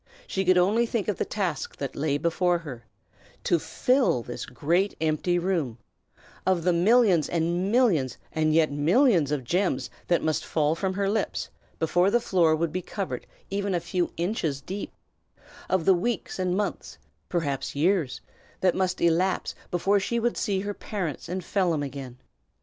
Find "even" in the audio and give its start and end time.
13.51-13.75